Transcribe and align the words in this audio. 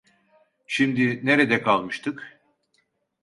Şimdi, 0.67 1.25
nerede 1.25 1.61
kalmıştık? 1.63 2.39